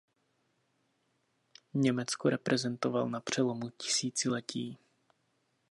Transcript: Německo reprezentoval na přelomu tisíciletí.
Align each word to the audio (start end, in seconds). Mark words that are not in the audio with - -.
Německo 1.73 2.29
reprezentoval 2.29 3.09
na 3.09 3.19
přelomu 3.19 3.69
tisíciletí. 3.69 4.77